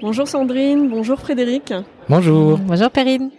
[0.00, 1.74] Bonjour Sandrine, bonjour Frédéric.
[2.08, 2.56] Bonjour.
[2.56, 3.30] Bonjour Perrine.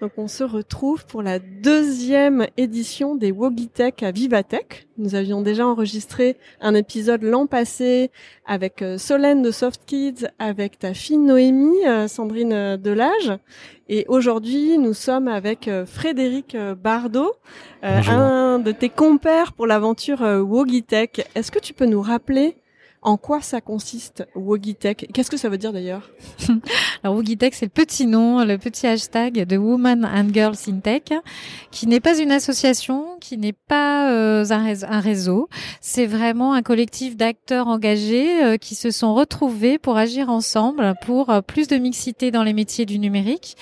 [0.00, 4.88] Donc on se retrouve pour la deuxième édition des Wogitech à Vivatech.
[4.96, 8.10] Nous avions déjà enregistré un épisode l'an passé
[8.46, 13.32] avec euh, Solène de Soft Kids, avec ta fille Noémie, euh, Sandrine euh, Delage.
[13.90, 17.34] Et aujourd'hui, nous sommes avec Frédéric Bardot,
[17.82, 21.24] un de tes compères pour l'aventure Wogitech.
[21.36, 22.56] Est-ce que tu peux nous rappeler
[23.06, 25.06] en quoi ça consiste, Wogitech?
[25.14, 26.10] Qu'est-ce que ça veut dire d'ailleurs?
[27.04, 31.04] Alors Wogitech, c'est le petit nom, le petit hashtag de Women and Girls in Tech,
[31.70, 35.48] qui n'est pas une association, qui n'est pas euh, un, réseau.
[35.80, 41.30] C'est vraiment un collectif d'acteurs engagés euh, qui se sont retrouvés pour agir ensemble pour
[41.30, 43.56] euh, plus de mixité dans les métiers du numérique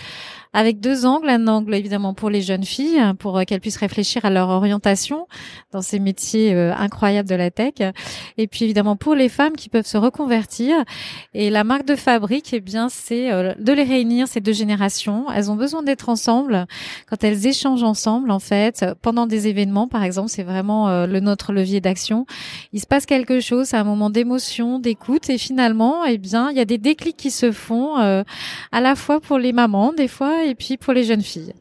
[0.54, 1.28] avec deux angles.
[1.28, 5.26] Un angle évidemment pour les jeunes filles, hein, pour qu'elles puissent réfléchir à leur orientation
[5.72, 7.74] dans ces métiers euh, incroyables de la tech.
[8.38, 10.76] Et puis évidemment pour les femmes qui peuvent se reconvertir.
[11.34, 15.26] Et la marque de fabrique, eh bien, c'est euh, de les réunir ces deux générations.
[15.30, 16.66] Elles ont besoin d'être ensemble.
[17.10, 21.20] Quand elles échangent ensemble, en fait, pendant des événements, par exemple, c'est vraiment euh, le
[21.20, 22.26] notre levier d'action.
[22.72, 26.56] Il se passe quelque chose, c'est un moment d'émotion, d'écoute, et finalement, eh bien, il
[26.56, 30.43] y a des déclics qui se font à la fois pour les mamans, des fois,
[30.48, 31.54] et puis pour les jeunes filles.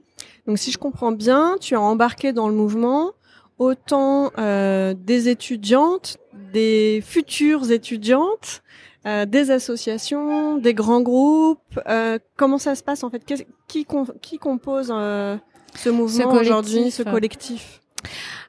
[0.48, 3.14] Donc si je comprends bien, tu as embarqué dans le mouvement
[3.60, 6.18] autant euh, des étudiantes,
[6.52, 8.62] des futures étudiantes,
[9.06, 11.80] euh, des associations, des grands groupes.
[11.88, 13.24] Euh, comment ça se passe en fait?
[13.68, 13.86] Qui,
[14.22, 17.82] qui compose ce mouvement aujourd'hui, ce collectif?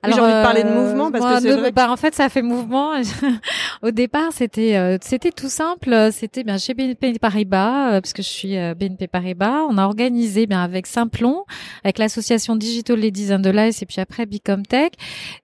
[0.04, 2.28] Alors, j'ai envie de parler de euh, mouvement parce que c'est bah, en fait ça
[2.28, 2.92] fait mouvement.
[3.82, 8.22] Au départ, c'était euh, c'était tout simple, c'était bien chez BNP Paribas euh, parce que
[8.22, 11.44] je suis BNP Paribas, on a organisé bien avec Simplon,
[11.82, 14.94] avec l'association Digital Ladies and the Life et puis après Bicomtech,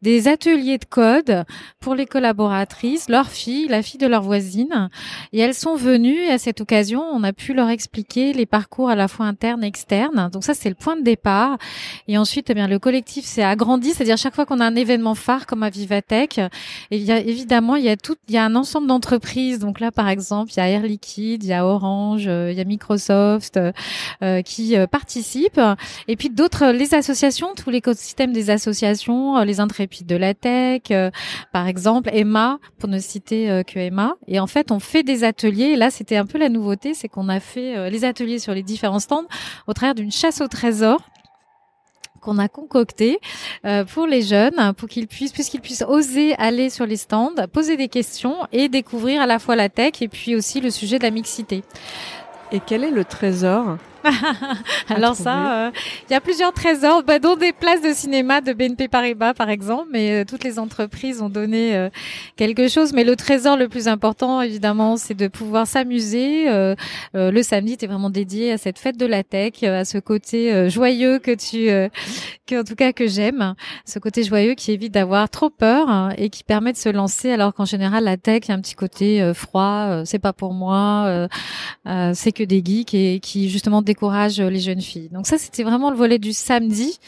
[0.03, 1.45] des ateliers de code
[1.81, 4.91] pour les collaboratrices, leurs filles, la fille de leur voisine
[5.33, 8.91] et elles sont venues et à cette occasion, on a pu leur expliquer les parcours
[8.91, 10.29] à la fois internes et externes.
[10.33, 11.59] Donc ça c'est le point de départ.
[12.09, 15.15] Et ensuite eh bien le collectif s'est agrandi, c'est-à-dire chaque fois qu'on a un événement
[15.15, 16.41] phare comme à Vivatech,
[16.91, 19.61] il y a évidemment il y a tout, il y a un ensemble d'entreprises.
[19.61, 22.59] Donc là, par exemple, il y a Air Liquide, il y a Orange, euh, il
[22.59, 23.73] y a Microsoft euh,
[24.23, 25.61] euh, qui participent,
[26.09, 30.83] et puis d'autres, les associations, tout l'écosystème des associations, les intrépides de la tech,
[31.53, 34.15] par exemple, Emma, pour ne citer que Emma.
[34.27, 35.65] Et en fait, on fait des ateliers.
[35.65, 38.63] Et là, c'était un peu la nouveauté, c'est qu'on a fait les ateliers sur les
[38.63, 39.27] différents stands
[39.67, 41.01] au travers d'une chasse au trésor
[42.21, 43.19] qu'on a concocté
[43.65, 47.77] euh, pour les jeunes, pour qu'ils puissent, puisqu'ils puissent oser aller sur les stands, poser
[47.77, 51.05] des questions et découvrir à la fois la tech et puis aussi le sujet de
[51.05, 51.63] la mixité.
[52.53, 53.77] Et quel est le trésor
[54.89, 55.71] Alors ça, euh,
[56.09, 59.51] il y a plusieurs trésors, bah, dont des places de cinéma de BNP Paribas par
[59.51, 61.91] exemple, mais euh, toutes les entreprises ont donné euh,
[62.37, 62.93] quelque chose.
[62.93, 66.47] Mais le trésor le plus important, évidemment, c'est de pouvoir s'amuser.
[67.15, 71.19] le samedi, est vraiment dédié à cette fête de la tech, à ce côté joyeux
[71.19, 71.67] que tu,
[72.47, 76.13] que en tout cas que j'aime, ce côté joyeux qui évite d'avoir trop peur hein,
[76.17, 77.31] et qui permet de se lancer.
[77.31, 80.53] Alors qu'en général, la tech, il y a un petit côté froid, c'est pas pour
[80.53, 81.29] moi,
[82.15, 85.11] c'est que des geeks et qui justement décourage les jeunes filles.
[85.13, 86.99] Donc ça, c'était vraiment le volet du samedi.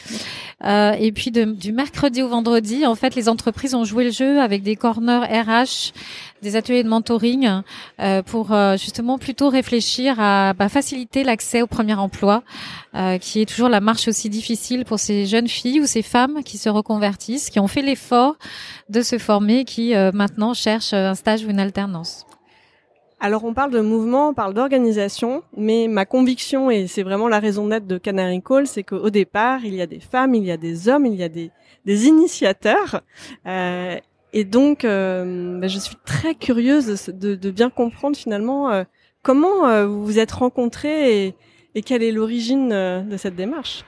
[0.63, 4.39] Euh, et puis du mercredi au vendredi, en fait, les entreprises ont joué le jeu
[4.39, 5.93] avec des corners RH,
[6.41, 7.61] des ateliers de mentoring
[7.99, 12.43] euh, pour euh, justement plutôt réfléchir à bah, faciliter l'accès au premier emploi,
[13.21, 16.59] qui est toujours la marche aussi difficile pour ces jeunes filles ou ces femmes qui
[16.59, 18.35] se reconvertissent, qui ont fait l'effort
[18.89, 22.27] de se former, qui maintenant cherchent un stage ou une alternance.
[23.23, 27.39] Alors on parle de mouvement, on parle d'organisation, mais ma conviction, et c'est vraiment la
[27.39, 30.51] raison d'être de Canary Call, c'est qu'au départ, il y a des femmes, il y
[30.51, 31.49] a des hommes, il y a des,
[31.85, 32.99] initiateurs.
[33.47, 33.95] Euh,
[34.33, 38.83] et donc, euh, bah, je suis très curieuse de, bien comprendre finalement euh,
[39.21, 41.35] comment vous vous êtes rencontrés et,
[41.75, 42.71] et quelle est l'origine
[43.09, 43.85] de cette démarche?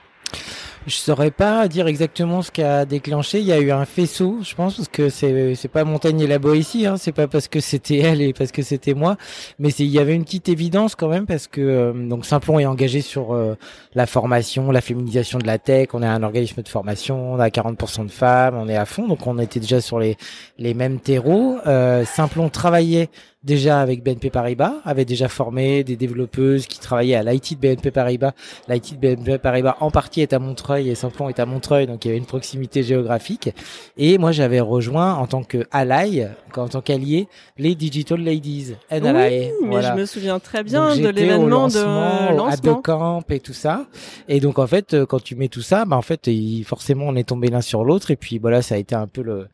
[0.86, 3.40] Je saurais pas dire exactement ce qui a déclenché.
[3.40, 6.26] Il y a eu un faisceau, je pense, parce que c'est c'est pas Montaigne et
[6.26, 6.96] la Boétie, hein.
[6.96, 9.16] c'est pas parce que c'était elle et parce que c'était moi,
[9.58, 12.66] mais il y avait une petite évidence quand même parce que euh, donc Simplon est
[12.66, 13.56] engagé sur euh,
[13.94, 15.88] la formation, la féminisation de la tech.
[15.92, 19.08] On est un organisme de formation, on a 40% de femmes, on est à fond,
[19.08, 20.16] donc on était déjà sur les
[20.58, 21.58] les mêmes terreaux.
[21.66, 23.08] Euh, Simplon travaillait
[23.46, 27.90] déjà avec BNP Paribas, avait déjà formé des développeuses qui travaillaient à l'IT de BNP
[27.90, 28.32] Paribas.
[28.68, 32.04] L'IT de BNP Paribas en partie est à Montreuil et Simplon est à Montreuil, donc
[32.04, 33.50] il y avait une proximité géographique.
[33.96, 36.24] Et moi j'avais rejoint en tant que ally,
[36.56, 38.74] en tant qu'allié, les Digital Ladies.
[38.90, 42.46] Oui, mais je me souviens très bien de l'événement de lancement.
[42.46, 43.86] À De Camp et tout ça.
[44.28, 46.28] Et donc en fait, quand tu mets tout ça, bah en fait,
[46.64, 48.10] forcément on est tombé l'un sur l'autre.
[48.10, 49.46] Et puis voilà, ça a été un peu le,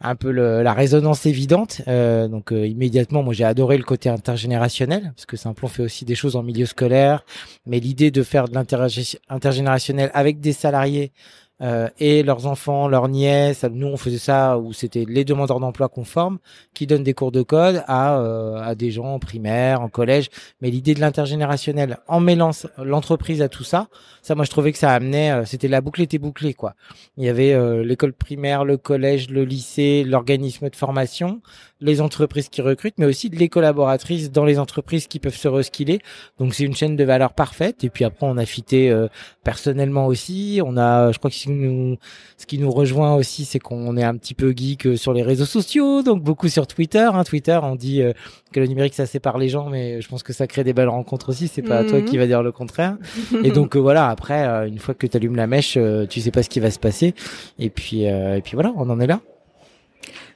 [0.00, 1.82] un peu le, la résonance évidente.
[1.88, 6.04] Euh, donc euh, immédiatement, moi j'ai adoré le côté intergénérationnel parce que Simplon fait aussi
[6.04, 7.24] des choses en milieu scolaire,
[7.66, 11.12] mais l'idée de faire de l'intergénérationnel avec des salariés
[11.60, 13.64] euh, et leurs enfants, leurs nièces.
[13.64, 16.38] Nous, on faisait ça où c'était les demandeurs d'emploi conformes
[16.72, 20.28] qui donnent des cours de code à, euh, à des gens en primaire, en collège.
[20.60, 23.88] Mais l'idée de l'intergénérationnel en mêlant l'entreprise à tout ça,
[24.22, 26.74] ça, moi, je trouvais que ça amenait, euh, c'était la boucle était bouclée, quoi.
[27.16, 31.40] Il y avait l'école primaire, le collège, le lycée, l'organisme de formation,
[31.80, 36.00] les entreprises qui recrutent, mais aussi les collaboratrices dans les entreprises qui peuvent se reskiller.
[36.38, 37.82] Donc, c'est une chaîne de valeur parfaite.
[37.84, 38.94] Et puis après, on a fité
[39.42, 40.60] personnellement aussi.
[40.64, 41.96] On a, je crois que nous,
[42.36, 45.22] ce qui nous rejoint aussi, c'est qu'on est un petit peu geek euh, sur les
[45.22, 47.08] réseaux sociaux, donc beaucoup sur Twitter.
[47.12, 47.24] Hein.
[47.24, 48.12] Twitter, on dit euh,
[48.52, 50.88] que le numérique ça sépare les gens, mais je pense que ça crée des belles
[50.88, 51.48] rencontres aussi.
[51.48, 52.20] C'est pas toi qui mhm.
[52.20, 52.96] va dire le contraire.
[53.44, 55.78] et donc euh, voilà, après, une fois que tu allumes la mèche,
[56.08, 57.14] tu sais pas ce qui va se passer.
[57.58, 59.20] Et puis, et puis voilà, on en est là.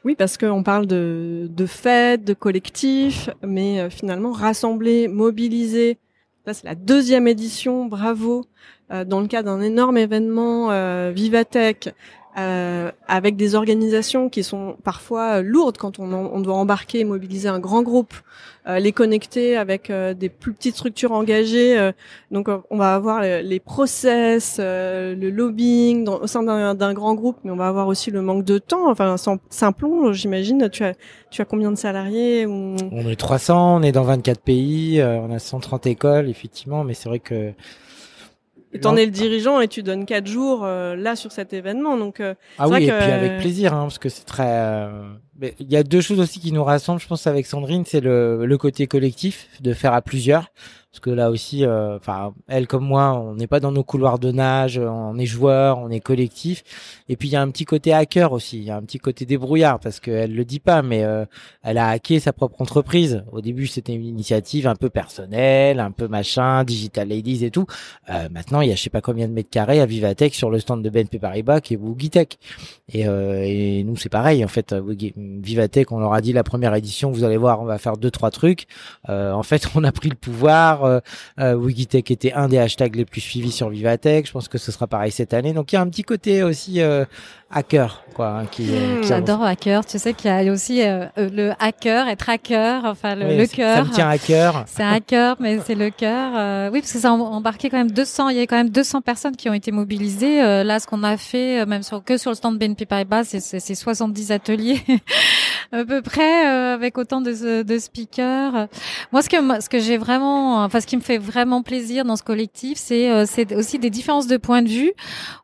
[0.05, 5.99] Oui, parce qu'on parle de, de fêtes, de collectifs, mais finalement rassembler, mobiliser.
[6.47, 7.87] Là, c'est la deuxième édition.
[7.87, 8.44] Bravo
[8.93, 11.94] euh, dans le cadre d'un énorme événement euh, Vivatech,
[12.38, 17.49] euh, avec des organisations qui sont parfois lourdes quand on, on doit embarquer et mobiliser
[17.49, 18.14] un grand groupe,
[18.67, 21.90] euh, les connecter avec des plus petites structures engagées.
[22.31, 27.50] donc on va avoir les, process, le lobbying dans, au sein d'un grand groupe, mais
[27.50, 28.90] on va avoir aussi le manque de temps.
[28.90, 29.17] Enfin,
[29.50, 30.94] Simplon, j'imagine, tu as,
[31.31, 32.76] tu as combien de salariés ou...
[32.93, 37.08] On est 300, on est dans 24 pays, on a 130 écoles, effectivement, mais c'est
[37.08, 37.52] vrai que
[38.73, 41.97] et t'en es le dirigeant et tu donnes quatre jours euh, là sur cet événement.
[41.97, 44.49] Donc euh, ah oui, et puis avec plaisir, hein, parce que c'est très.
[44.49, 45.13] Euh,
[45.59, 48.47] il y a deux choses aussi qui nous rassemblent, je pense, avec Sandrine, c'est le,
[48.47, 50.47] le côté collectif, de faire à plusieurs
[50.93, 54.19] parce que là aussi, euh, enfin, elle comme moi, on n'est pas dans nos couloirs
[54.19, 56.62] de nage, on est joueur, on est collectif.
[57.09, 58.99] Et puis il y a un petit côté hacker aussi, il y a un petit
[58.99, 61.25] côté débrouillard parce qu'elle le dit pas, mais euh,
[61.62, 63.25] elle a hacké sa propre entreprise.
[63.33, 67.65] Au début, c'était une initiative un peu personnelle, un peu machin, digital ladies et tout.
[68.11, 70.50] Euh, maintenant, il y a je sais pas combien de mètres carrés à Vivatech sur
[70.50, 72.38] le stand de BNP Paribas qui est Woogitech.
[72.93, 74.75] Et, et nous, c'est pareil en fait.
[75.17, 78.11] Vivatech, on leur a dit la première édition, vous allez voir, on va faire deux
[78.11, 78.67] trois trucs.
[79.09, 81.00] en fait, on a pris le pouvoir euh,
[81.38, 84.26] euh, Wikitech était un des hashtags les plus suivis sur Vivatech.
[84.26, 85.52] Je pense que ce sera pareil cette année.
[85.52, 87.05] Donc il y a un petit côté aussi euh,
[87.50, 88.40] hacker, quoi.
[88.40, 89.05] Hein, qui, hmm.
[89.05, 89.84] J'adore hacker.
[89.84, 90.82] Tu sais qu'il y a aussi
[91.17, 93.76] le hacker, être hacker, enfin le, le cœur.
[93.79, 94.64] Ça me tient à cœur.
[94.67, 96.71] C'est un hacker, mais c'est le cœur.
[96.73, 98.30] oui, parce que ça a embarqué quand même 200.
[98.30, 100.40] Il y a quand même 200 personnes qui ont été mobilisées.
[100.64, 104.33] là, ce qu'on a fait, même sur, que sur le stand BNP Paribas, c'est 70
[104.33, 104.80] ateliers
[105.73, 108.69] à peu près avec autant de, de speakers.
[109.11, 112.17] Moi, ce que ce que j'ai vraiment enfin ce qui me fait vraiment plaisir dans
[112.17, 113.25] ce collectif, c'est euh,
[113.57, 114.93] aussi des différences de point de vue,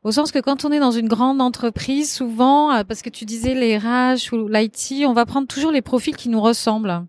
[0.04, 3.24] au sens que quand on est dans une grande entreprise, souvent, euh, parce que tu
[3.24, 7.04] disais les RH ou l'IT, on va prendre toujours les profils qui nous ressemblent.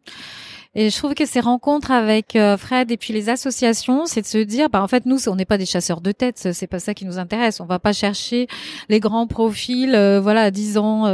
[0.75, 4.27] Et je trouve que ces rencontres avec euh, Fred et puis les associations, c'est de
[4.27, 6.77] se dire, bah en fait nous, on n'est pas des chasseurs de tête, c'est pas
[6.77, 7.59] ça qui nous intéresse.
[7.59, 8.47] On va pas chercher
[8.87, 11.07] les grands profils, euh, voilà, 10 ans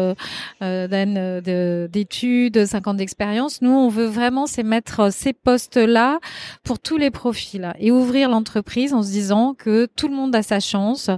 [0.61, 3.61] euh, d'études, 50 d'expérience.
[3.61, 6.19] Nous, on veut vraiment c'est mettre ces postes-là
[6.65, 10.43] pour tous les profils et ouvrir l'entreprise en se disant que tout le monde a
[10.43, 11.09] sa chance.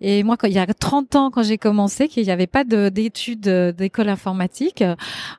[0.00, 3.48] Et moi, il y a 30 ans, quand j'ai commencé, qu'il n'y avait pas d'études
[3.48, 4.82] d'école informatique,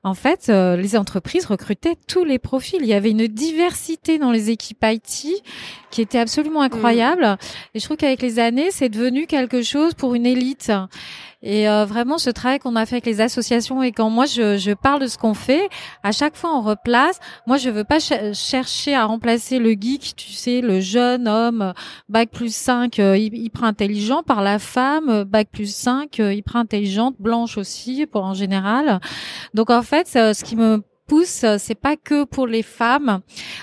[0.04, 2.38] en fait, les entreprises recrutaient tous les
[2.74, 5.44] Il y avait une diversité dans les équipes IT
[5.92, 7.38] qui était absolument incroyable.
[7.74, 10.72] Et je trouve qu'avec les années, c'est devenu quelque chose pour une élite.
[11.44, 14.58] Et euh, vraiment, ce travail qu'on a fait avec les associations et quand moi je,
[14.58, 15.70] je parle de ce qu'on fait,
[16.02, 17.20] à chaque fois on replace.
[17.46, 21.74] Moi, je veux pas chercher à remplacer le geek, tu sais, le jeune homme
[22.10, 27.58] bac plus 5 euh, hyper intelligent par la femme bac plus 5 hyper intelligente blanche
[27.58, 29.00] aussi pour en général.
[29.54, 33.22] Donc en fait, ce qui me pousse, c'est pas que pour les femmes.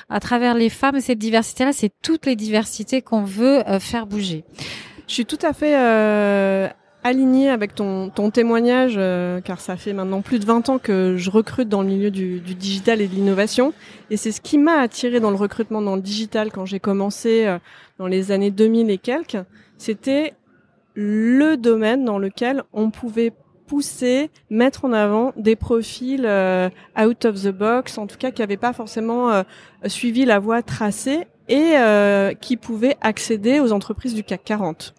[0.09, 4.45] À travers les femmes, cette diversité-là, c'est toutes les diversités qu'on veut faire bouger.
[5.07, 6.69] Je suis tout à fait euh,
[7.03, 11.17] alignée avec ton, ton témoignage, euh, car ça fait maintenant plus de 20 ans que
[11.19, 13.75] je recrute dans le milieu du, du digital et de l'innovation.
[14.11, 17.47] Et c'est ce qui m'a attiré dans le recrutement dans le digital quand j'ai commencé
[17.47, 17.59] euh,
[17.99, 19.39] dans les années 2000 et quelques.
[19.77, 20.33] C'était
[20.95, 23.33] le domaine dans lequel on pouvait
[23.75, 28.41] pousser, mettre en avant des profils euh, out of the box, en tout cas qui
[28.41, 29.43] n'avaient pas forcément
[29.87, 34.95] suivi la voie tracée et euh, qui pouvaient accéder aux entreprises du CAC 40.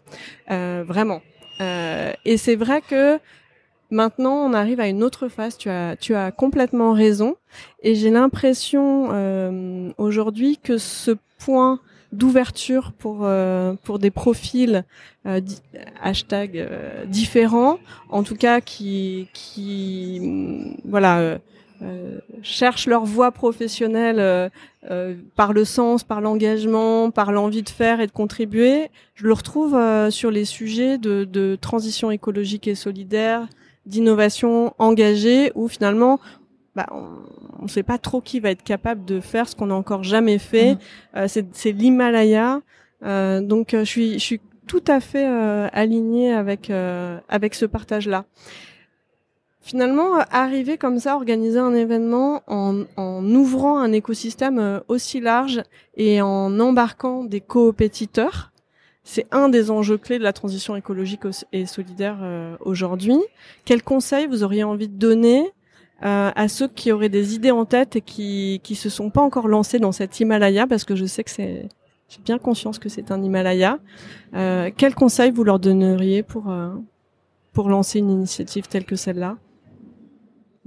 [0.52, 1.22] Euh, vraiment.
[1.62, 3.20] Euh, et c'est vrai que
[3.90, 5.58] maintenant on arrive à une autre phase.
[5.58, 7.36] Tu as, tu as complètement raison.
[7.82, 11.80] Et j'ai l'impression euh, aujourd'hui que ce point
[12.12, 14.84] d'ouverture pour euh, pour des profils
[15.26, 15.42] euh,
[16.02, 16.70] hashtag
[17.08, 21.40] différents, en tout cas qui qui voilà
[21.82, 24.48] euh, cherchent leur voie professionnelle euh,
[24.90, 28.90] euh, par le sens, par l'engagement, par l'envie de faire et de contribuer.
[29.14, 29.78] Je le retrouve
[30.10, 33.48] sur les sujets de, de, transition écologique et solidaire,
[33.86, 36.20] d'innovation engagée, où finalement
[36.76, 39.76] bah, on ne sait pas trop qui va être capable de faire ce qu'on n'a
[39.76, 40.78] encore jamais fait.
[41.16, 41.28] Mmh.
[41.54, 42.62] c'est l'Himalaya.
[43.02, 46.70] donc je suis, je suis tout à fait alignée avec
[47.30, 48.26] avec ce partage-là.
[49.66, 55.20] Finalement, euh, arriver comme ça, organiser un événement en, en ouvrant un écosystème euh, aussi
[55.20, 55.64] large
[55.98, 58.52] et en embarquant des coopétiteurs,
[59.04, 63.18] c'est un des enjeux clés de la transition écologique et solidaire euh, aujourd'hui.
[63.66, 65.52] Quels conseils vous auriez envie de donner
[66.02, 69.48] à ceux qui auraient des idées en tête et qui qui se sont pas encore
[69.48, 71.70] lancés dans cet Himalaya parce que je sais que c'est
[72.10, 73.80] j'ai bien conscience que c'est un Himalaya.
[74.36, 76.54] Euh, quels conseils vous leur donneriez pour
[77.54, 79.38] pour lancer une initiative telle que celle-là?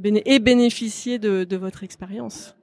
[0.05, 2.57] Et bénéficier de, de votre expérience?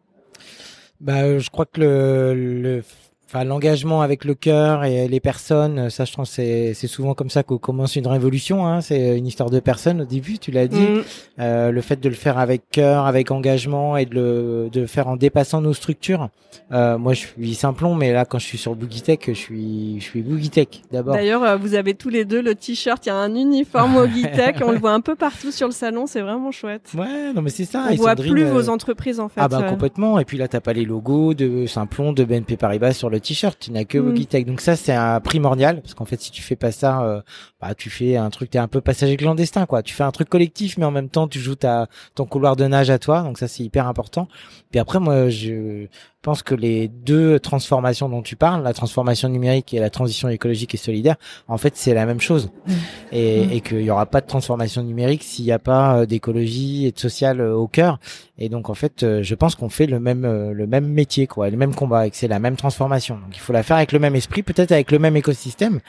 [1.02, 2.84] Bah, euh, je crois que le, le
[3.28, 7.30] enfin l'engagement avec le cœur et les personnes ça je pense c'est c'est souvent comme
[7.30, 8.82] ça qu'on commence une révolution hein.
[8.82, 10.80] c'est une histoire de personnes au début tu l'as dit.
[10.80, 11.04] Mm.
[11.40, 14.88] euh, le fait de le faire avec cœur avec engagement et de le de le
[14.88, 16.30] faire en dépassant nos structures.
[16.72, 20.04] Euh, moi je suis simplon mais là quand je suis sur Boogitech je suis je
[20.04, 21.16] suis Boogitech d'abord.
[21.16, 24.58] D'ailleurs euh, vous avez tous les deux le t-shirt il y a un uniforme Boogitech
[24.66, 26.92] on le voit un peu partout sur le salon c'est vraiment chouette.
[26.96, 30.20] Ouais non mais c'est ça on voit plus vos entreprises en fait ah bah complètement
[30.20, 33.58] et puis là t'as pas les logos de Simplon de BNP Paribas sur le t-shirt,
[33.60, 34.44] tu n'as que mm.
[34.46, 37.22] Donc ça c'est un primordial parce qu'en fait si tu fais pas ça, euh,
[37.62, 39.84] bah tu fais un truc, t'es un peu passager clandestin quoi.
[39.84, 42.66] Tu fais un truc collectif mais en même temps tu joues ta ton couloir de
[42.66, 43.22] nage à toi.
[43.22, 44.28] Donc ça c'est hyper important.
[44.72, 45.88] Puis après moi je
[46.26, 50.74] pense que les deux transformations dont tu parles, la transformation numérique et la transition écologique
[50.74, 51.16] et solidaire,
[51.48, 52.52] en fait c'est la même chose.
[52.66, 52.72] Mm.
[53.14, 53.52] Et, mm.
[53.52, 56.92] et qu'il y aura pas de transformation numérique s'il n'y a pas euh, d'écologie et
[56.92, 58.00] de social euh, au cœur.
[58.38, 61.56] Et donc en fait je pense qu'on fait le même le même métier quoi, le
[61.56, 63.16] même combat et que c'est la même transformation.
[63.16, 65.80] Donc il faut la faire avec le même esprit, peut-être avec le même écosystème.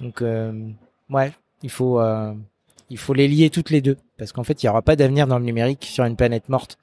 [0.00, 0.52] Donc euh,
[1.10, 2.32] ouais, il faut euh,
[2.90, 5.26] il faut les lier toutes les deux parce qu'en fait il y aura pas d'avenir
[5.26, 6.78] dans le numérique sur une planète morte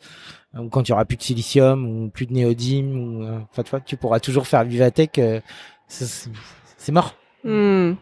[0.57, 3.79] ou quand il y aura plus de silicium ou plus de néodyme ou euh, enfin
[3.85, 5.19] tu pourras toujours faire Vivatech
[5.87, 7.15] c'est mort.
[7.43, 7.93] Hmm.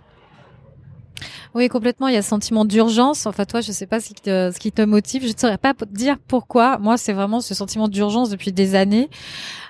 [1.53, 2.07] Oui, complètement.
[2.07, 3.25] Il y a ce sentiment d'urgence.
[3.25, 5.23] Enfin, toi, je sais pas ce qui te, ce qui te motive.
[5.23, 6.77] Je ne saurais pas dire pourquoi.
[6.77, 9.09] Moi, c'est vraiment ce sentiment d'urgence depuis des années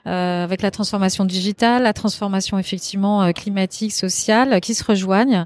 [0.07, 5.45] euh, avec la transformation digitale, la transformation effectivement euh, climatique, sociale, qui se rejoignent.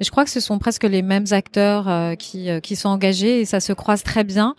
[0.00, 2.88] Et je crois que ce sont presque les mêmes acteurs euh, qui, euh, qui sont
[2.88, 4.56] engagés et ça se croise très bien.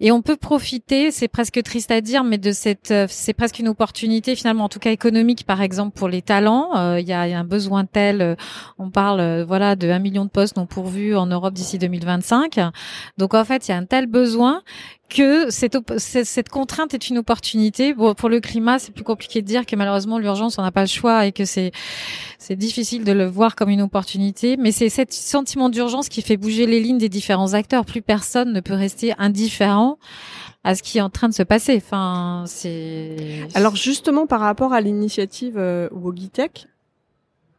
[0.00, 3.68] Et on peut profiter, c'est presque triste à dire, mais de cette, c'est presque une
[3.68, 6.96] opportunité finalement, en tout cas économique, par exemple pour les talents.
[6.96, 8.36] Il y, a, y, a, un besoin tel.
[8.78, 12.58] on parle voilà de 1 million de postes non pourvus en Europe d'ici 2025.
[13.16, 14.62] Donc en fait, il y a un tel besoin
[15.08, 17.94] que cette, contrainte est une opportunité.
[17.94, 20.88] Pour le climat, c'est plus compliqué de dire que malheureusement l'urgence, on n'a pas le
[20.88, 21.72] choix et que c'est
[22.50, 24.56] difficile de le voir comme une opportunité.
[24.58, 27.84] Mais c'est cet sentiment d'urgence qui fait bouger les lignes des différents acteurs.
[27.84, 29.98] Plus personne ne peut rester indifférent
[30.64, 31.76] à ce qui est en train de se passer.
[31.76, 33.48] Enfin, c'est.
[33.54, 36.66] Alors justement, par rapport à l'initiative euh, Wogitech,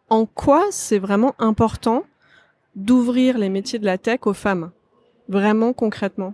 [0.09, 2.03] en quoi c'est vraiment important
[2.75, 4.71] d'ouvrir les métiers de la tech aux femmes,
[5.27, 6.33] vraiment concrètement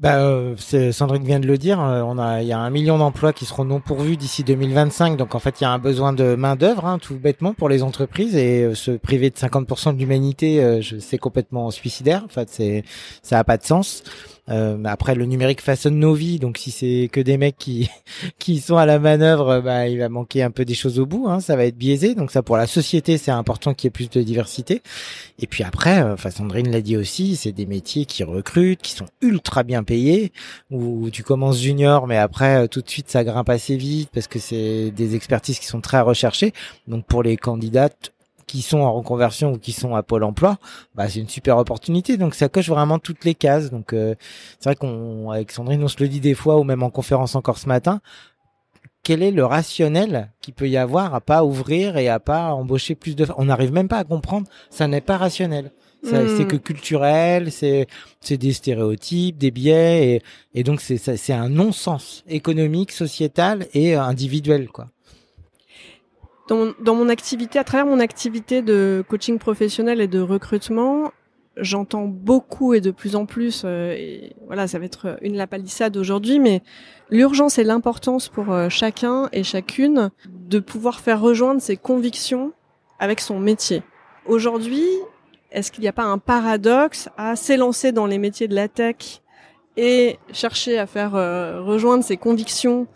[0.00, 0.56] bah, euh,
[0.92, 1.80] Sandrine vient de le dire.
[1.80, 5.16] Euh, on a, il y a un million d'emplois qui seront non pourvus d'ici 2025.
[5.16, 7.68] Donc en fait, il y a un besoin de main d'œuvre, hein, tout bêtement, pour
[7.68, 8.34] les entreprises.
[8.36, 12.24] Et euh, se priver de 50% de l'humanité, c'est complètement suicidaire.
[12.24, 12.84] En fait,
[13.22, 14.02] ça a pas de sens.
[14.50, 17.88] Euh, après, le numérique façonne nos vies, donc si c'est que des mecs qui
[18.38, 21.28] qui sont à la manœuvre, bah il va manquer un peu des choses au bout.
[21.28, 22.14] Hein, ça va être biaisé.
[22.14, 24.82] Donc ça, pour la société, c'est important qu'il y ait plus de diversité.
[25.38, 28.92] Et puis après, euh, enfin Sandrine l'a dit aussi, c'est des métiers qui recrutent, qui
[28.92, 30.32] sont ultra bien payés.
[30.70, 34.38] Où tu commences junior, mais après tout de suite ça grimpe assez vite parce que
[34.38, 36.52] c'est des expertises qui sont très recherchées.
[36.88, 38.12] Donc pour les candidates
[38.46, 40.58] qui sont en reconversion ou qui sont à Pôle Emploi,
[40.94, 42.16] bah c'est une super opportunité.
[42.16, 43.70] Donc ça coche vraiment toutes les cases.
[43.70, 44.14] Donc euh,
[44.58, 47.34] c'est vrai qu'on avec Sandrine on se le dit des fois ou même en conférence
[47.34, 48.00] encore ce matin.
[49.02, 52.94] Quel est le rationnel qu'il peut y avoir à pas ouvrir et à pas embaucher
[52.94, 54.46] plus de On n'arrive même pas à comprendre.
[54.70, 55.72] Ça n'est pas rationnel.
[56.02, 56.26] Hmm.
[56.36, 57.86] C'est que culturel, c'est
[58.20, 60.22] c'est des stéréotypes, des biais, et,
[60.60, 64.88] et donc c'est c'est un non-sens économique, sociétal et individuel, quoi
[66.48, 71.10] dans, mon activité, à travers mon activité de coaching professionnel et de recrutement,
[71.56, 75.96] j'entends beaucoup et de plus en plus, euh, et voilà, ça va être une lapalissade
[75.96, 76.62] aujourd'hui, mais
[77.10, 82.52] l'urgence et l'importance pour euh, chacun et chacune de pouvoir faire rejoindre ses convictions
[82.98, 83.82] avec son métier.
[84.26, 84.86] Aujourd'hui,
[85.50, 89.22] est-ce qu'il n'y a pas un paradoxe à s'élancer dans les métiers de la tech
[89.76, 92.86] et chercher à faire euh, rejoindre ses convictions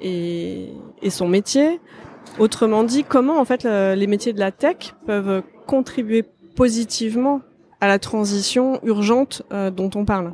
[0.00, 0.72] et,
[1.02, 1.80] et son métier
[2.38, 7.40] Autrement dit, comment en fait les métiers de la tech peuvent contribuer positivement
[7.80, 10.32] à la transition urgente euh, dont on parle?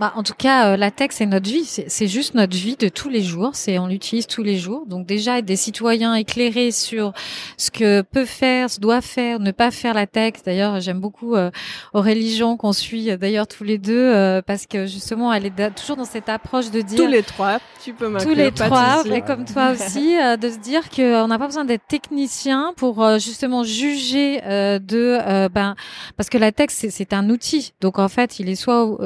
[0.00, 1.64] Bah, en tout cas, euh, la tech, c'est notre vie.
[1.64, 3.50] C'est juste notre vie de tous les jours.
[3.54, 4.86] C'est on l'utilise tous les jours.
[4.86, 7.12] Donc déjà, être des citoyens éclairés sur
[7.56, 10.34] ce que peut faire, ce doit faire, ne pas faire la tech.
[10.44, 11.50] D'ailleurs, j'aime beaucoup euh,
[11.92, 15.74] Aurélie Jean qu'on suit euh, d'ailleurs tous les deux euh, parce que justement, elle est
[15.74, 17.58] toujours dans cette approche de dire tous les trois.
[17.82, 21.46] Tu peux tous les trois, et comme toi aussi, de se dire qu'on n'a pas
[21.46, 25.74] besoin d'être technicien pour justement juger de ben
[26.16, 27.72] parce que la tech c'est un outil.
[27.80, 28.98] Donc en fait, il est soit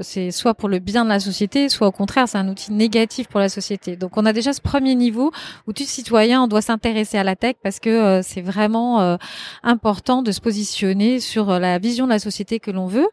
[0.00, 3.28] c'est soit pour le bien de la société, soit au contraire, c'est un outil négatif
[3.28, 3.96] pour la société.
[3.96, 5.32] Donc on a déjà ce premier niveau
[5.66, 9.16] où tout citoyen doit s'intéresser à la tech parce que euh, c'est vraiment euh,
[9.62, 13.08] important de se positionner sur euh, la vision de la société que l'on veut.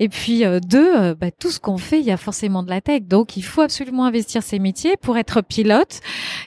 [0.00, 2.70] Et puis euh, deux, euh, bah, tout ce qu'on fait, il y a forcément de
[2.70, 3.02] la tech.
[3.02, 6.00] Donc il faut absolument investir ses métiers pour être pilote.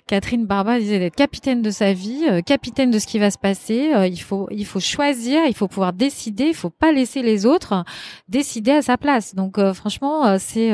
[0.08, 3.38] Catherine Barba disait d'être capitaine de sa vie, euh, capitaine de ce qui va se
[3.38, 3.92] passer.
[4.10, 6.46] il faut il faut choisir, il faut pouvoir décider.
[6.46, 7.84] Il faut pas laisser les autres
[8.30, 9.36] décider à sa place.
[9.36, 10.72] Donc franchement, c'est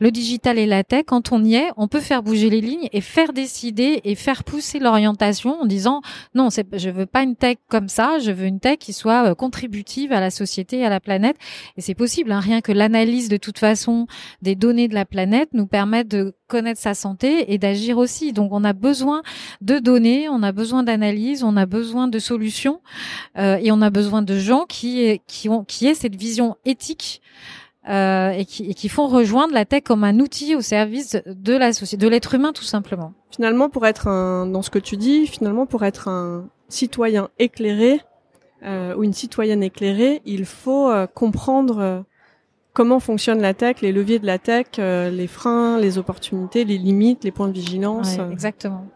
[0.00, 1.04] le digital et la tech.
[1.06, 4.44] Quand on y est, on peut faire bouger les lignes et faire décider et faire
[4.44, 6.00] pousser l'orientation en disant
[6.34, 8.18] non, c'est je veux pas une tech comme ça.
[8.18, 11.36] Je veux une tech qui soit contributive à la société et à la planète.
[11.76, 11.96] Et c'est.
[12.32, 12.40] Hein.
[12.40, 14.06] Rien que l'analyse de toute façon
[14.42, 18.32] des données de la planète nous permet de connaître sa santé et d'agir aussi.
[18.32, 19.22] Donc on a besoin
[19.60, 22.80] de données, on a besoin d'analyse, on a besoin de solutions
[23.38, 27.22] euh, et on a besoin de gens qui qui ont qui aient cette vision éthique.
[27.88, 31.52] Euh, et, qui, et qui font rejoindre la tech comme un outil au service de
[31.52, 33.12] la société, de l'être humain tout simplement.
[33.30, 38.00] Finalement, pour être un, dans ce que tu dis, finalement pour être un citoyen éclairé,
[38.96, 42.00] ou une citoyenne éclairée, il faut euh, comprendre euh,
[42.72, 47.24] comment fonctionne la tech, les leviers de la tech, les freins, les opportunités, les limites,
[47.24, 48.18] les points de vigilance.
[48.30, 48.86] exactement.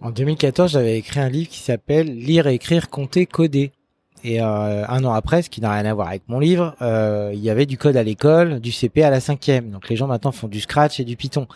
[0.00, 3.70] En 2014, j'avais écrit un livre qui s'appelle Lire, écrire, compter, coder.
[4.24, 7.50] Et un an après, ce qui n'a rien à voir avec mon livre, il y
[7.50, 9.70] avait du code à l'école, du CP à la cinquième.
[9.70, 11.46] Donc les gens maintenant font du Scratch et du Python.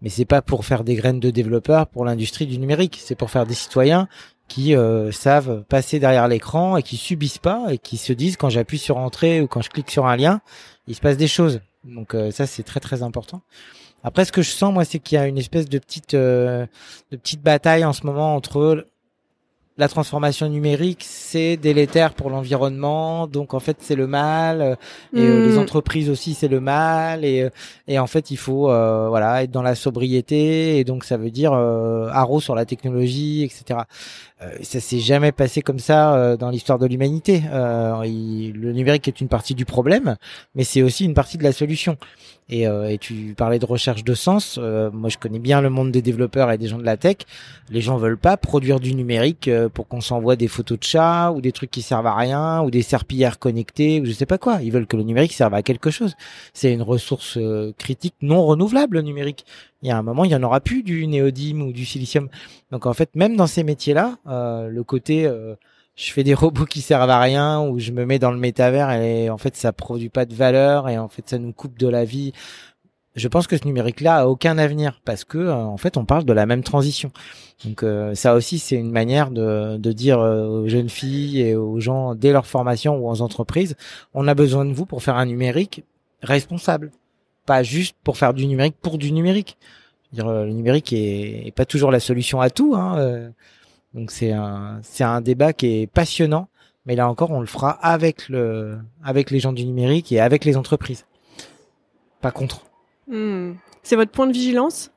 [0.00, 3.00] Mais c'est pas pour faire des graines de développeurs pour l'industrie du numérique.
[3.02, 4.08] C'est pour faire des citoyens
[4.48, 8.48] qui euh, savent passer derrière l'écran et qui subissent pas et qui se disent quand
[8.48, 10.40] j'appuie sur entrée ou quand je clique sur un lien,
[10.86, 11.60] il se passe des choses.
[11.84, 13.42] Donc euh, ça c'est très très important.
[14.02, 16.66] Après ce que je sens moi c'est qu'il y a une espèce de petite euh,
[17.12, 18.86] de petite bataille en ce moment entre
[19.78, 24.74] la transformation numérique, c'est délétère pour l'environnement, donc en fait c'est le mal, euh,
[25.14, 25.60] et euh, les hmm.
[25.60, 27.50] entreprises aussi c'est le mal, et, euh,
[27.86, 31.52] et en fait il faut voilà être dans la sobriété, et donc ça veut dire
[31.52, 33.80] haro sur la technologie, etc.
[34.62, 37.42] ça s'est jamais passé comme ça dans l'histoire de l'humanité.
[37.52, 40.16] le numérique est une partie du problème,
[40.56, 41.96] mais c'est aussi une partie de la solution.
[42.50, 44.58] Et, euh, et, tu parlais de recherche de sens.
[44.58, 47.18] Euh, moi, je connais bien le monde des développeurs et des gens de la tech.
[47.68, 51.30] Les gens veulent pas produire du numérique euh, pour qu'on s'envoie des photos de chats
[51.32, 54.38] ou des trucs qui servent à rien ou des serpillères connectées ou je sais pas
[54.38, 54.60] quoi.
[54.62, 56.14] Ils veulent que le numérique serve à quelque chose.
[56.54, 57.38] C'est une ressource
[57.76, 59.44] critique non renouvelable, le numérique.
[59.82, 62.28] Il y a un moment, il y en aura plus du néodyme ou du silicium.
[62.72, 65.30] Donc en fait, même dans ces métiers-là, le côté
[65.98, 68.92] je fais des robots qui servent à rien ou je me mets dans le métavers
[68.92, 71.88] et en fait ça produit pas de valeur et en fait ça nous coupe de
[71.88, 72.32] la vie.
[73.16, 76.24] Je pense que ce numérique-là a aucun avenir parce que euh, en fait on parle
[76.24, 77.10] de la même transition.
[77.64, 81.56] Donc euh, ça aussi c'est une manière de, de dire euh, aux jeunes filles et
[81.56, 83.74] aux gens dès leur formation ou aux entreprises,
[84.14, 85.82] on a besoin de vous pour faire un numérique
[86.22, 86.92] responsable,
[87.44, 89.58] pas juste pour faire du numérique pour du numérique.
[90.12, 92.74] Dire, le numérique est, pas toujours la solution à tout.
[92.74, 93.32] Hein,
[93.98, 96.48] donc c'est un c'est un débat qui est passionnant,
[96.86, 100.44] mais là encore on le fera avec le avec les gens du numérique et avec
[100.44, 101.04] les entreprises,
[102.20, 102.62] pas contre.
[103.08, 103.54] Hmm.
[103.82, 104.92] C'est votre point de vigilance?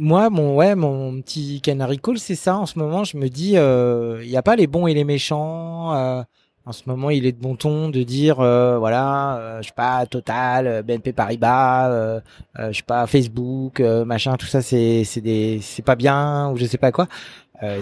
[0.00, 2.56] Moi, mon ouais, mon petit canary call, c'est ça.
[2.56, 5.02] En ce moment, je me dis, il euh, n'y a pas les bons et les
[5.02, 5.92] méchants.
[5.92, 6.22] Euh,
[6.68, 9.74] en ce moment, il est de bon ton de dire, euh, voilà, euh, je sais
[9.74, 12.20] pas, Total, BNP Paribas,
[12.58, 16.66] je sais pas, Facebook, machin, tout ça, c'est c'est des, c'est pas bien ou je
[16.66, 17.08] sais pas quoi.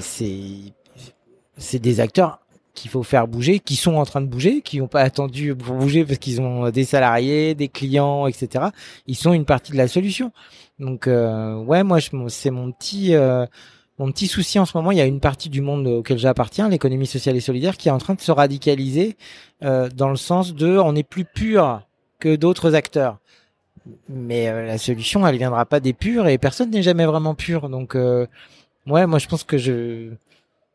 [0.01, 0.73] c'est
[1.57, 2.41] c'est des acteurs
[2.75, 5.77] qu'il faut faire bouger, qui sont en train de bouger, qui n'ont pas attendu pour
[5.77, 8.67] bouger parce qu'ils ont des salariés, des clients, etc.
[9.07, 10.31] Ils sont une partie de la solution.
[10.79, 13.47] Donc euh, ouais, moi c'est mon petit euh,
[13.99, 14.91] mon petit souci en ce moment.
[14.91, 17.93] Il y a une partie du monde auquel j'appartiens, l'économie sociale et solidaire, qui est
[17.93, 19.17] en train de se radicaliser
[19.63, 21.83] euh, dans le sens de on est plus pur
[22.19, 23.19] que d'autres acteurs.
[24.09, 27.69] Mais la solution, elle viendra pas des purs et personne n'est jamais vraiment pur.
[27.69, 30.11] Donc ouais, moi je pense que je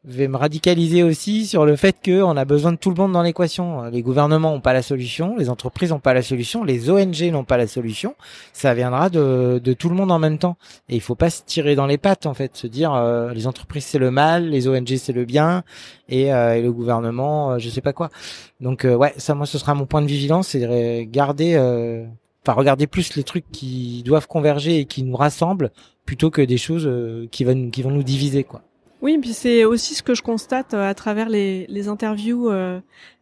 [0.03, 3.21] vais me radicaliser aussi sur le fait qu'on a besoin de tout le monde dans
[3.21, 3.83] l'équation.
[3.83, 7.43] Les gouvernements n'ont pas la solution, les entreprises n'ont pas la solution, les ONG n'ont
[7.43, 8.15] pas la solution.
[8.51, 10.57] Ça viendra de, de, tout le monde en même temps.
[10.89, 13.45] Et il faut pas se tirer dans les pattes en fait, se dire euh, les
[13.45, 15.63] entreprises c'est le mal, les ONG c'est le bien
[16.09, 18.09] et, euh, et le gouvernement euh, je sais pas quoi.
[18.59, 21.57] Donc ouais, ça moi ce sera mon point de vigilance, c'est garder,
[22.43, 25.71] enfin regarder plus les trucs qui doivent converger et qui nous rassemblent
[26.05, 26.89] plutôt que des choses
[27.31, 28.61] qui vont qui vont nous diviser quoi.
[29.01, 32.79] Oui, puis c'est aussi ce que je constate euh, à travers les, interviews euh,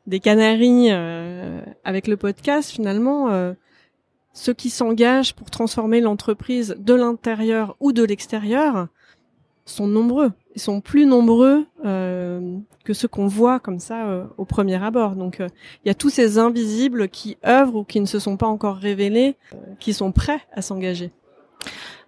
[0.08, 2.70] des Canaries euh, avec le podcast.
[2.70, 3.54] Finalement,
[4.34, 8.88] ceux qui s'engagent pour transformer l'entreprise de l'intérieur ou de l'extérieur
[9.66, 10.32] sont nombreux.
[10.56, 15.16] Ils sont plus nombreux que ceux qu'on voit comme ça au premier abord.
[15.16, 18.48] Donc, il y a tous ces invisibles qui œuvrent ou qui ne se sont pas
[18.48, 19.36] encore révélés,
[19.80, 21.12] qui sont prêts à s'engager.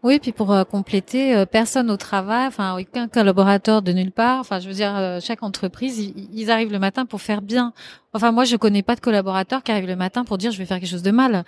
[0.03, 4.39] Oui, puis pour euh, compléter, euh, personne au travail, enfin aucun collaborateur de nulle part.
[4.39, 7.71] Enfin, je veux dire, euh, chaque entreprise, ils, arrivent le matin pour faire bien.
[8.13, 10.65] Enfin, moi, je connais pas de collaborateurs qui arrivent le matin pour dire je vais
[10.65, 11.43] faire quelque chose de mal.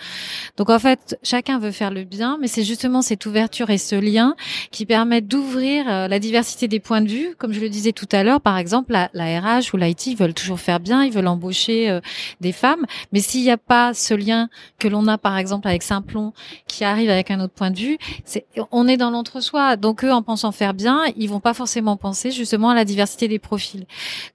[0.58, 3.96] Donc, en fait, chacun veut faire le bien, mais c'est justement cette ouverture et ce
[3.96, 4.36] lien
[4.72, 7.36] qui permettent d'ouvrir la diversité des points de vue.
[7.38, 10.60] Comme je le disais tout à l'heure, par exemple, la, RH ou l'IT veulent toujours
[10.60, 12.00] faire bien, ils veulent embaucher
[12.42, 14.50] des femmes, mais s'il n'y a pas ce lien
[14.80, 16.34] que l'on a, par exemple, avec Simplon,
[16.68, 19.76] qui arrive avec un autre point de vue, c'est on est dans l'entre-soi.
[19.76, 23.28] Donc eux, en pensant faire bien, ils vont pas forcément penser justement à la diversité
[23.28, 23.86] des profils.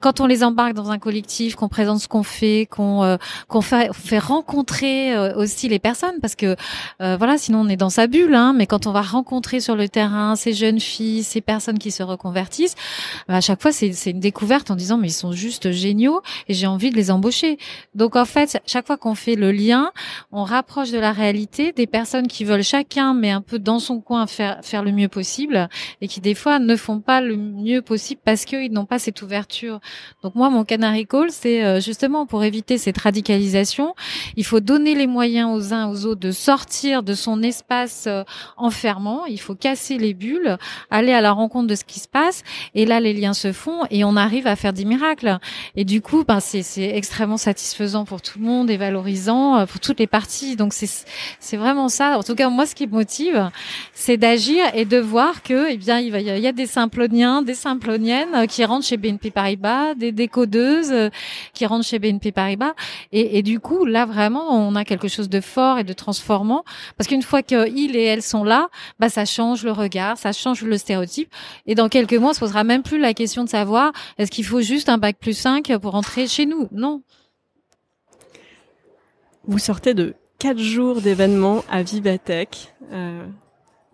[0.00, 3.16] Quand on les embarque dans un collectif, qu'on présente ce qu'on fait, qu'on euh,
[3.48, 6.56] qu'on fait, fait rencontrer euh, aussi les personnes, parce que
[7.00, 8.34] euh, voilà, sinon on est dans sa bulle.
[8.34, 11.90] Hein, mais quand on va rencontrer sur le terrain ces jeunes filles, ces personnes qui
[11.90, 12.74] se reconvertissent,
[13.28, 16.54] bah, à chaque fois c'est une découverte en disant mais ils sont juste géniaux et
[16.54, 17.58] j'ai envie de les embaucher.
[17.94, 19.90] Donc en fait, chaque fois qu'on fait le lien,
[20.32, 24.00] on rapproche de la réalité des personnes qui veulent chacun mais un peu dans son
[24.00, 25.68] coin faire faire le mieux possible
[26.00, 29.22] et qui des fois ne font pas le mieux possible parce qu'ils n'ont pas cette
[29.22, 29.80] ouverture.
[30.22, 33.94] Donc moi mon canary call c'est euh, justement pour éviter cette radicalisation,
[34.36, 38.24] il faut donner les moyens aux uns aux autres de sortir de son espace euh,
[38.56, 40.56] enfermant, il faut casser les bulles,
[40.90, 42.44] aller à la rencontre de ce qui se passe
[42.74, 45.38] et là les liens se font et on arrive à faire des miracles.
[45.76, 46.64] Et du coup ben c'est
[46.96, 50.56] extrêmement satisfaisant pour tout le monde et valorisant euh, pour toutes les parties.
[50.56, 50.88] Donc c'est
[51.40, 52.16] c'est vraiment ça.
[52.16, 53.50] En tout cas moi ce qui me motive
[53.92, 58.34] c'est d'agir et de voir que, eh bien, il, y a des simploniens, des simploniennes
[58.34, 61.10] euh, qui rentrent chez BNP Paribas, des décodeuses
[61.52, 62.74] qui rentrent chez BNP Paribas.
[63.12, 66.64] Et, du coup, là, vraiment, on a quelque chose de fort et de transformant.
[66.96, 70.62] Parce qu'une fois qu'ils et elles sont là, bah, ça change le regard, ça change
[70.62, 71.32] le stéréotype.
[71.66, 74.44] Et dans quelques mois, on se posera même plus la question de savoir est-ce qu'il
[74.44, 76.68] faut juste un bac plus 5 pour rentrer chez nous?
[76.72, 77.02] Non.
[79.46, 82.74] Vous sortez de quatre jours d'événements à Vivatech.
[82.92, 83.26] Euh,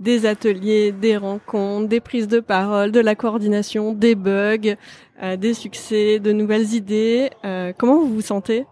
[0.00, 4.76] des ateliers, des rencontres, des prises de parole, de la coordination, des bugs,
[5.22, 7.30] euh, des succès, de nouvelles idées.
[7.44, 8.66] Euh, comment vous vous sentez?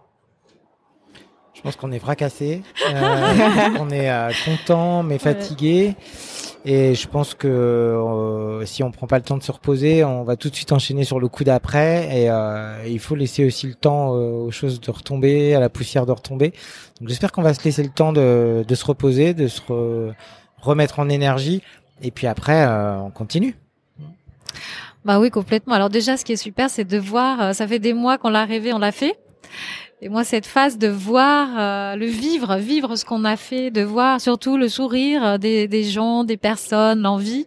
[1.53, 2.61] Je pense qu'on est fracassé,
[2.93, 3.37] euh,
[3.79, 4.09] on est
[4.43, 5.95] content mais fatigué.
[6.65, 10.35] Et je pense que si on prend pas le temps de se reposer, on va
[10.35, 12.07] tout de suite enchaîner sur le coup d'après.
[12.17, 16.13] Et il faut laisser aussi le temps aux choses de retomber, à la poussière de
[16.13, 16.51] retomber.
[16.99, 19.61] Donc j'espère qu'on va se laisser le temps de, de se reposer, de se
[20.63, 21.61] remettre en énergie.
[22.01, 23.55] Et puis après, euh, on continue.
[25.05, 25.75] Bah oui, complètement.
[25.75, 28.29] Alors déjà, ce qui est super, c'est de voir, euh, ça fait des mois qu'on
[28.29, 29.17] l'a rêvé, on l'a fait.
[30.05, 33.83] Et moi, cette phase de voir euh, le vivre, vivre ce qu'on a fait, de
[33.83, 37.45] voir surtout le sourire des, des gens, des personnes, l'envie.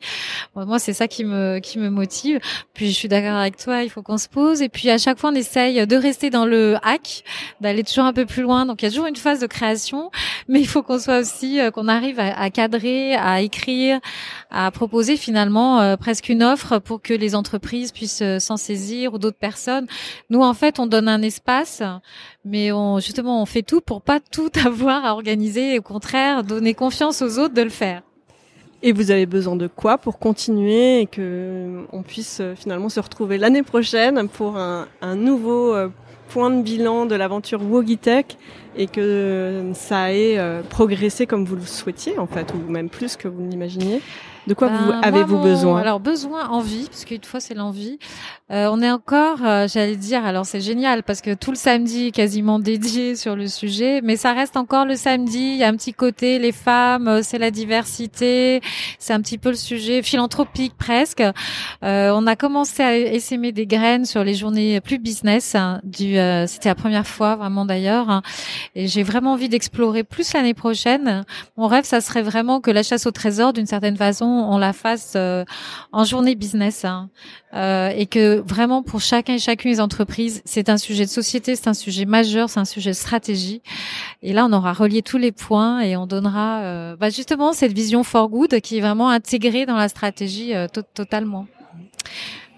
[0.55, 2.41] moi, c'est ça qui me qui me motive.
[2.73, 4.63] Puis je suis d'accord avec toi, il faut qu'on se pose.
[4.63, 7.25] Et puis à chaque fois, on essaye de rester dans le hack,
[7.61, 8.65] d'aller toujours un peu plus loin.
[8.65, 10.11] Donc il y a toujours une phase de création,
[10.49, 14.01] mais il faut qu'on soit aussi, euh, qu'on arrive à, cadrer, à écrire,
[14.51, 19.13] à proposer finalement euh, presque une offre pour que les entreprises puissent euh, s'en saisir
[19.13, 19.87] ou d'autres personnes.
[20.31, 21.83] Nous, en fait, on donne un espace,
[22.47, 25.75] mais on justement on fait tout pour pas tout avoir à organiser.
[25.75, 28.03] Et au contraire, donner confiance aux autres de le faire.
[28.83, 33.01] Et vous avez besoin de quoi pour continuer et que on puisse euh, finalement se
[33.01, 35.89] retrouver l'année prochaine pour un, nouveau euh,
[36.29, 38.37] point de bilan de l'aventure Wogitech
[38.77, 43.17] et que ça ait euh, progressé comme vous le souhaitiez en fait, ou même plus
[43.17, 44.03] que vous l'imaginiez?
[44.47, 45.81] De quoi ben, avez-vous besoin?
[45.81, 47.99] Alors besoin, envie, parce qu'une fois c'est l'envie.
[48.53, 52.07] Euh, on est encore, euh, j'allais dire, alors c'est génial parce que tout le samedi
[52.07, 55.39] est quasiment dédié sur le sujet, mais ça reste encore le samedi.
[55.39, 58.61] Il y a un petit côté, les femmes, euh, c'est la diversité,
[58.99, 61.21] c'est un petit peu le sujet philanthropique presque.
[61.21, 65.55] Euh, on a commencé à essaimer des graines sur les journées plus business.
[65.55, 68.23] Hein, du, euh, c'était la première fois vraiment d'ailleurs, hein,
[68.75, 71.25] et j'ai vraiment envie d'explorer plus l'année prochaine.
[71.57, 74.73] Mon rêve, ça serait vraiment que la chasse au trésor, d'une certaine façon, on la
[74.73, 75.45] fasse euh,
[75.93, 77.11] en journée business hein.
[77.55, 81.57] euh, et que vraiment pour chacun et chacune des entreprises, c'est un sujet de société,
[81.57, 83.63] c'est un sujet majeur, c'est un sujet de stratégie.
[84.23, 87.73] Et là, on aura relié tous les points et on donnera euh, bah, justement cette
[87.73, 90.53] vision for good qui est vraiment intégrée dans la stratégie
[90.95, 91.47] totalement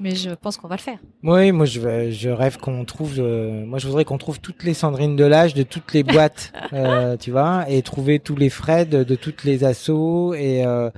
[0.00, 0.98] mais je pense qu'on va le faire.
[1.22, 4.74] Oui, moi je, je rêve qu'on trouve, euh, moi je voudrais qu'on trouve toutes les
[4.74, 8.88] Sandrine de l'âge de toutes les boîtes, euh, tu vois, et trouver tous les Fred
[8.88, 10.90] de, de toutes les assos et euh,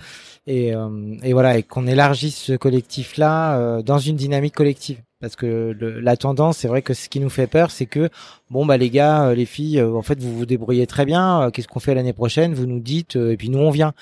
[0.47, 5.01] et, euh, et voilà et qu'on élargisse ce collectif-là euh, dans une dynamique collective.
[5.21, 8.09] Parce que le, la tendance, c'est vrai que ce qui nous fait peur, c'est que
[8.49, 11.51] bon bah les gars, les filles, en fait vous vous débrouillez très bien.
[11.53, 12.55] Qu'est-ce qu'on fait l'année prochaine?
[12.55, 13.93] Vous nous dites et puis nous on vient.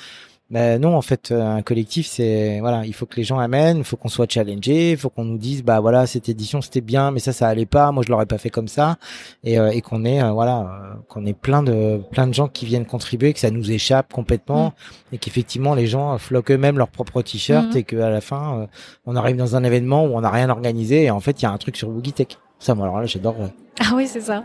[0.50, 3.78] Mais non, en fait, euh, un collectif, c'est voilà, il faut que les gens amènent,
[3.78, 6.80] il faut qu'on soit challengé, il faut qu'on nous dise, bah voilà, cette édition c'était
[6.80, 8.96] bien, mais ça, ça allait pas, moi je l'aurais pas fait comme ça,
[9.44, 12.64] et, euh, et qu'on ait euh, voilà, qu'on ait plein de plein de gens qui
[12.64, 15.14] viennent contribuer, que ça nous échappe complètement, mm.
[15.14, 17.76] et qu'effectivement les gens floquent eux-mêmes leurs propres t-shirts, mm.
[17.76, 18.68] et qu'à la fin,
[19.04, 21.46] on arrive dans un événement où on n'a rien organisé, et en fait, il y
[21.46, 22.38] a un truc sur Boogitech.
[22.59, 23.37] Ça, moi, alors là, j'adore.
[23.81, 24.42] Ah oui, c'est ça.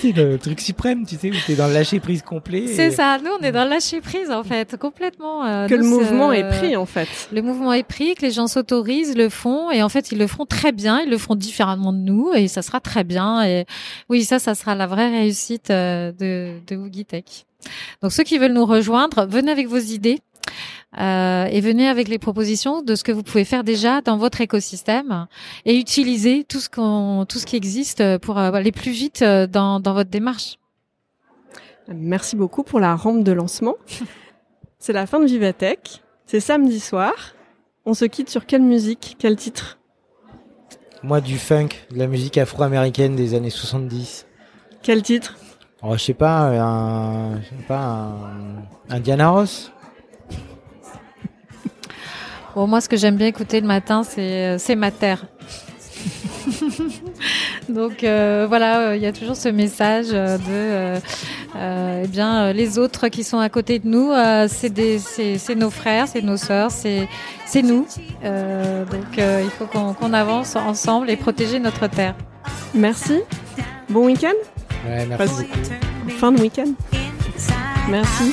[0.00, 2.66] c'est le truc suprême, tu sais, où t'es dans le lâcher prise complet.
[2.66, 3.18] C'est ça.
[3.18, 5.44] Nous, on est dans le lâcher prise, en fait, complètement.
[5.44, 7.08] Euh, que le mouvement est pris, en fait.
[7.30, 10.26] Le mouvement est pris, que les gens s'autorisent, le font, et en fait, ils le
[10.26, 13.44] font très bien, ils le font différemment de nous, et ça sera très bien.
[13.44, 13.66] Et
[14.08, 17.06] oui, ça, ça sera la vraie réussite euh, de, de Woogie
[18.00, 20.20] Donc, ceux qui veulent nous rejoindre, venez avec vos idées.
[21.00, 24.42] Euh, et venez avec les propositions de ce que vous pouvez faire déjà dans votre
[24.42, 25.26] écosystème
[25.64, 29.46] et utiliser tout ce qu'on, tout ce qui existe pour euh, aller plus vite euh,
[29.46, 30.58] dans, dans votre démarche.
[31.88, 33.76] Merci beaucoup pour la rampe de lancement.
[34.78, 36.02] C'est la fin de Vivatech.
[36.26, 37.12] C'est samedi soir.
[37.86, 39.78] On se quitte sur quelle musique, quel titre?
[41.02, 44.26] Moi, du funk, de la musique afro-américaine des années 70.
[44.82, 45.36] Quel titre?
[45.82, 49.72] Oh, Je sais pas, un, je sais pas, un, un Diana Ross.
[52.54, 55.24] Bon, moi, ce que j'aime bien écouter le matin, c'est euh, c'est ma terre.
[57.68, 61.00] Donc euh, voilà, euh, il y a toujours ce message de
[61.54, 64.10] eh bien les autres qui sont à côté de nous,
[64.48, 64.98] c'est
[65.38, 67.08] c'est nos frères, c'est nos sœurs, c'est
[67.46, 67.86] c'est nous.
[68.22, 72.14] donc il faut qu'on avance ensemble et protéger notre terre.
[72.74, 73.20] Merci.
[73.88, 74.32] Bon week-end.
[74.86, 75.46] Ouais, merci.
[76.08, 76.72] Fin de week-end.
[77.88, 78.32] Merci.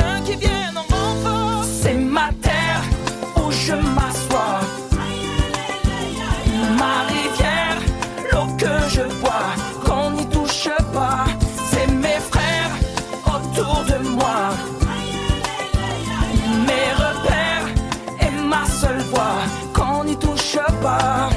[21.01, 21.30] love.